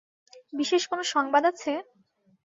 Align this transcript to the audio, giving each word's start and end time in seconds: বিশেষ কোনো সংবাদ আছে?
বিশেষ 0.53 0.81
কোনো 0.87 1.03
সংবাদ 1.13 1.43
আছে? 1.51 1.71